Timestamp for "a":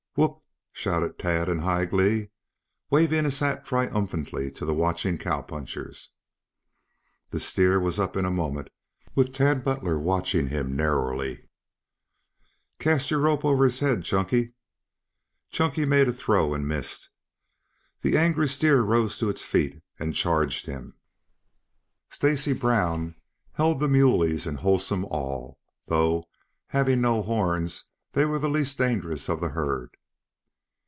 8.25-8.29, 16.09-16.13